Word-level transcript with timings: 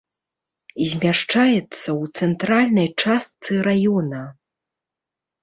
Змяшчаецца 0.93 1.65
ў 2.01 2.03
цэнтральнай 2.25 2.87
частцы 3.01 3.53
раёна. 3.69 4.25